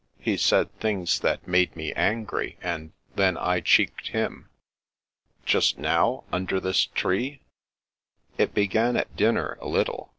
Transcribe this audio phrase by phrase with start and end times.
[0.19, 4.49] He said things that made me angry, and— ^then I cheeked him.""
[5.45, 7.43] Just now— ^under this tree?
[8.39, 10.09] ""It began at dinner, a little.